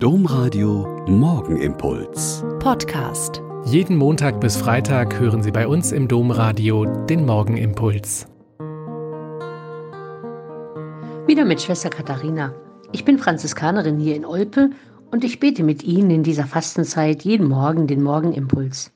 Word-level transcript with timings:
Domradio 0.00 1.04
Morgenimpuls. 1.08 2.44
Podcast. 2.60 3.42
Jeden 3.64 3.96
Montag 3.96 4.40
bis 4.40 4.56
Freitag 4.56 5.18
hören 5.18 5.42
Sie 5.42 5.50
bei 5.50 5.66
uns 5.66 5.90
im 5.90 6.06
Domradio 6.06 6.84
den 7.06 7.26
Morgenimpuls. 7.26 8.28
Wieder 11.26 11.44
mit 11.44 11.60
Schwester 11.60 11.90
Katharina. 11.90 12.54
Ich 12.92 13.04
bin 13.04 13.18
Franziskanerin 13.18 13.98
hier 13.98 14.14
in 14.14 14.24
Olpe 14.24 14.70
und 15.10 15.24
ich 15.24 15.40
bete 15.40 15.64
mit 15.64 15.82
Ihnen 15.82 16.12
in 16.12 16.22
dieser 16.22 16.46
Fastenzeit 16.46 17.24
jeden 17.24 17.48
Morgen 17.48 17.88
den 17.88 18.00
Morgenimpuls. 18.00 18.92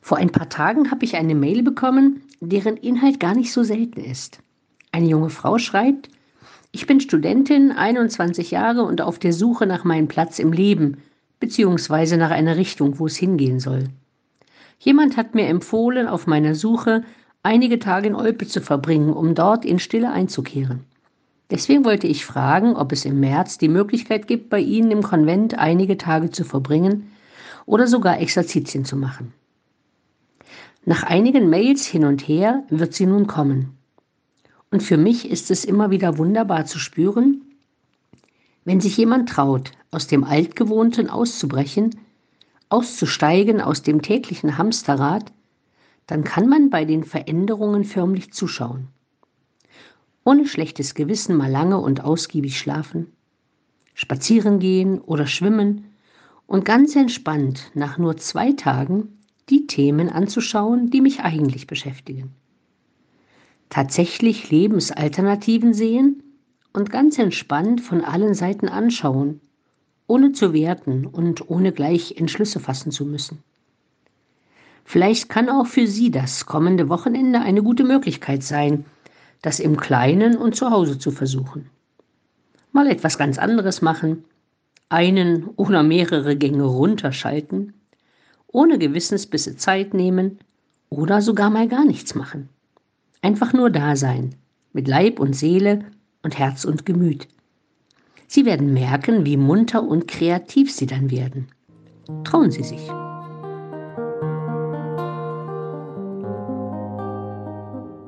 Vor 0.00 0.16
ein 0.16 0.32
paar 0.32 0.48
Tagen 0.48 0.90
habe 0.90 1.04
ich 1.04 1.16
eine 1.16 1.34
Mail 1.34 1.62
bekommen, 1.62 2.22
deren 2.40 2.78
Inhalt 2.78 3.20
gar 3.20 3.34
nicht 3.34 3.52
so 3.52 3.64
selten 3.64 4.00
ist. 4.00 4.38
Eine 4.92 5.08
junge 5.08 5.28
Frau 5.28 5.58
schreibt, 5.58 6.08
ich 6.72 6.86
bin 6.86 7.00
Studentin, 7.00 7.70
21 7.70 8.50
Jahre 8.50 8.82
und 8.82 9.02
auf 9.02 9.18
der 9.18 9.34
Suche 9.34 9.66
nach 9.66 9.84
meinem 9.84 10.08
Platz 10.08 10.38
im 10.38 10.52
Leben, 10.52 11.02
beziehungsweise 11.38 12.16
nach 12.16 12.30
einer 12.30 12.56
Richtung, 12.56 12.98
wo 12.98 13.06
es 13.06 13.16
hingehen 13.16 13.60
soll. 13.60 13.88
Jemand 14.78 15.18
hat 15.18 15.34
mir 15.34 15.46
empfohlen, 15.46 16.08
auf 16.08 16.26
meiner 16.26 16.54
Suche 16.54 17.04
einige 17.42 17.78
Tage 17.78 18.08
in 18.08 18.14
Olpe 18.14 18.46
zu 18.46 18.62
verbringen, 18.62 19.12
um 19.12 19.34
dort 19.34 19.64
in 19.64 19.78
Stille 19.78 20.10
einzukehren. 20.10 20.80
Deswegen 21.50 21.84
wollte 21.84 22.06
ich 22.06 22.24
fragen, 22.24 22.74
ob 22.76 22.92
es 22.92 23.04
im 23.04 23.20
März 23.20 23.58
die 23.58 23.68
Möglichkeit 23.68 24.26
gibt, 24.26 24.48
bei 24.48 24.58
Ihnen 24.58 24.90
im 24.90 25.02
Konvent 25.02 25.58
einige 25.58 25.98
Tage 25.98 26.30
zu 26.30 26.44
verbringen 26.44 27.12
oder 27.66 27.86
sogar 27.86 28.18
Exerzitien 28.18 28.86
zu 28.86 28.96
machen. 28.96 29.34
Nach 30.86 31.02
einigen 31.02 31.50
Mails 31.50 31.86
hin 31.86 32.06
und 32.06 32.26
her 32.26 32.64
wird 32.70 32.94
sie 32.94 33.06
nun 33.06 33.26
kommen. 33.26 33.76
Und 34.72 34.82
für 34.82 34.96
mich 34.96 35.30
ist 35.30 35.50
es 35.50 35.66
immer 35.66 35.90
wieder 35.90 36.16
wunderbar 36.16 36.64
zu 36.64 36.78
spüren, 36.78 37.42
wenn 38.64 38.80
sich 38.80 38.96
jemand 38.96 39.28
traut, 39.28 39.72
aus 39.90 40.06
dem 40.06 40.24
Altgewohnten 40.24 41.10
auszubrechen, 41.10 41.94
auszusteigen 42.70 43.60
aus 43.60 43.82
dem 43.82 44.00
täglichen 44.00 44.56
Hamsterrad, 44.56 45.30
dann 46.06 46.24
kann 46.24 46.48
man 46.48 46.70
bei 46.70 46.86
den 46.86 47.04
Veränderungen 47.04 47.84
förmlich 47.84 48.32
zuschauen. 48.32 48.88
Ohne 50.24 50.46
schlechtes 50.46 50.94
Gewissen 50.94 51.36
mal 51.36 51.50
lange 51.50 51.78
und 51.78 52.02
ausgiebig 52.02 52.58
schlafen, 52.58 53.08
spazieren 53.92 54.58
gehen 54.58 55.02
oder 55.02 55.26
schwimmen 55.26 55.84
und 56.46 56.64
ganz 56.64 56.96
entspannt 56.96 57.70
nach 57.74 57.98
nur 57.98 58.16
zwei 58.16 58.52
Tagen 58.52 59.18
die 59.50 59.66
Themen 59.66 60.08
anzuschauen, 60.08 60.88
die 60.88 61.02
mich 61.02 61.20
eigentlich 61.20 61.66
beschäftigen 61.66 62.34
tatsächlich 63.72 64.50
Lebensalternativen 64.50 65.72
sehen 65.72 66.22
und 66.74 66.90
ganz 66.90 67.18
entspannt 67.18 67.80
von 67.80 68.04
allen 68.04 68.34
Seiten 68.34 68.68
anschauen, 68.68 69.40
ohne 70.06 70.32
zu 70.32 70.52
werten 70.52 71.06
und 71.06 71.48
ohne 71.48 71.72
gleich 71.72 72.18
Entschlüsse 72.18 72.60
fassen 72.60 72.92
zu 72.92 73.06
müssen. 73.06 73.38
Vielleicht 74.84 75.30
kann 75.30 75.48
auch 75.48 75.66
für 75.66 75.86
Sie 75.86 76.10
das 76.10 76.44
kommende 76.44 76.90
Wochenende 76.90 77.40
eine 77.40 77.62
gute 77.62 77.84
Möglichkeit 77.84 78.42
sein, 78.42 78.84
das 79.40 79.58
im 79.58 79.78
Kleinen 79.78 80.36
und 80.36 80.54
zu 80.54 80.70
Hause 80.70 80.98
zu 80.98 81.10
versuchen. 81.10 81.70
Mal 82.72 82.88
etwas 82.88 83.16
ganz 83.16 83.38
anderes 83.38 83.80
machen, 83.80 84.24
einen 84.90 85.44
oder 85.56 85.82
mehrere 85.82 86.36
Gänge 86.36 86.64
runterschalten, 86.64 87.72
ohne 88.48 88.78
Gewissensbisse 88.78 89.56
Zeit 89.56 89.94
nehmen 89.94 90.40
oder 90.90 91.22
sogar 91.22 91.48
mal 91.48 91.68
gar 91.68 91.86
nichts 91.86 92.14
machen. 92.14 92.50
Einfach 93.22 93.52
nur 93.52 93.70
da 93.70 93.94
sein, 93.94 94.34
mit 94.72 94.88
Leib 94.88 95.20
und 95.20 95.34
Seele 95.34 95.84
und 96.22 96.38
Herz 96.38 96.64
und 96.64 96.84
Gemüt. 96.84 97.28
Sie 98.26 98.44
werden 98.44 98.74
merken, 98.74 99.24
wie 99.24 99.36
munter 99.36 99.82
und 99.82 100.08
kreativ 100.08 100.72
Sie 100.72 100.86
dann 100.86 101.10
werden. 101.10 101.46
Trauen 102.24 102.50
Sie 102.50 102.64
sich. 102.64 102.80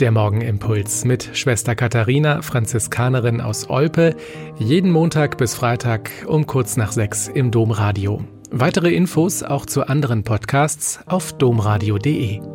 Der 0.00 0.10
Morgenimpuls 0.10 1.04
mit 1.04 1.30
Schwester 1.34 1.74
Katharina, 1.74 2.40
Franziskanerin 2.42 3.40
aus 3.40 3.68
Olpe, 3.68 4.16
jeden 4.58 4.90
Montag 4.90 5.36
bis 5.36 5.54
Freitag 5.54 6.10
um 6.26 6.46
kurz 6.46 6.76
nach 6.76 6.90
sechs 6.90 7.28
im 7.28 7.50
Domradio. 7.50 8.24
Weitere 8.50 8.92
Infos 8.94 9.42
auch 9.42 9.66
zu 9.66 9.86
anderen 9.86 10.24
Podcasts 10.24 11.00
auf 11.06 11.32
domradio.de. 11.34 12.51